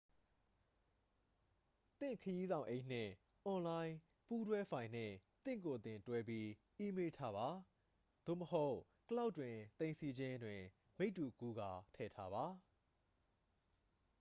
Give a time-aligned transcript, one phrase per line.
[1.99, 3.11] "သင့်ခရီးဆောင်အိတ်နှင့်
[3.45, 3.95] အွန်လိုင်း
[4.27, 6.47] ပူးတွဲဖိုင်နှင့် သင့်ကိုယ်သင့် တွဲပြီး
[6.79, 7.47] အီးမေးလ်ထားပါ
[8.25, 8.73] သို့မဟုတ်
[9.09, 10.61] "ကလောက်ဒ်" တွင် သိမ်းဆည်းခြင်း တွင်
[10.99, 12.45] မိတ္တူကူးကာထည့်ထားပါ။